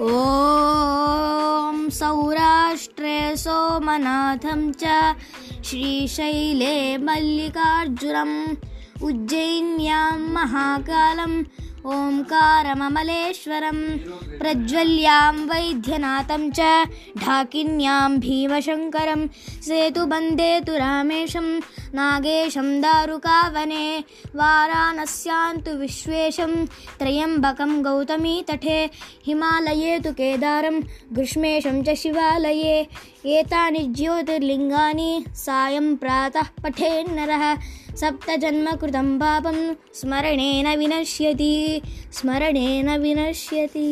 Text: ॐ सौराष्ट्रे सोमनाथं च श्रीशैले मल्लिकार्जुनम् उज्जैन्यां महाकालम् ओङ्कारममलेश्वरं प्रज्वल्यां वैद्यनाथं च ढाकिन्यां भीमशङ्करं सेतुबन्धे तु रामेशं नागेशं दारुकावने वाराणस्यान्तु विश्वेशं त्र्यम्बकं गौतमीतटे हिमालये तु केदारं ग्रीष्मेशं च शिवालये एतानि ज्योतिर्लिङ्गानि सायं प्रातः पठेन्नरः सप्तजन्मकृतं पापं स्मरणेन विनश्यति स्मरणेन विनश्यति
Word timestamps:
ॐ 0.00 1.88
सौराष्ट्रे 1.92 3.16
सोमनाथं 3.36 4.60
च 4.82 4.84
श्रीशैले 5.68 6.76
मल्लिकार्जुनम् 7.08 8.38
उज्जैन्यां 9.08 10.18
महाकालम् 10.36 11.36
ओङ्कारममलेश्वरं 11.90 13.78
प्रज्वल्यां 14.40 15.34
वैद्यनाथं 15.50 16.42
च 16.58 16.60
ढाकिन्यां 17.22 18.10
भीमशङ्करं 18.24 19.22
सेतुबन्धे 19.68 20.50
तु 20.68 20.76
रामेशं 20.82 21.48
नागेशं 22.00 22.68
दारुकावने 22.84 23.86
वाराणस्यान्तु 24.40 25.72
विश्वेशं 25.82 26.54
त्र्यम्बकं 27.02 27.72
गौतमीतटे 27.88 28.78
हिमालये 29.26 29.98
तु 30.06 30.12
केदारं 30.22 30.80
ग्रीष्मेशं 31.18 31.82
च 31.86 31.98
शिवालये 32.04 32.76
एतानि 33.38 33.82
ज्योतिर्लिङ्गानि 33.98 35.10
सायं 35.44 35.94
प्रातः 36.02 36.48
पठेन्नरः 36.62 37.44
सप्तजन्मकृतं 38.00 39.08
पापं 39.18 39.56
स्मरणेन 40.00 40.66
विनश्यति 40.78 41.54
स्मरणेन 42.18 42.88
विनश्यति 43.02 43.88